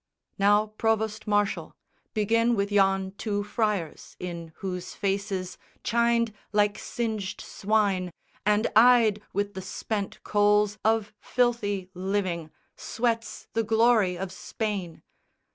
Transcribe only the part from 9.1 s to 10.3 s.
with the spent